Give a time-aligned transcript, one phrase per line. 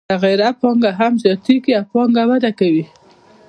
[0.05, 2.85] متغیره پانګه هم زیاتېږي او پانګه وده کوي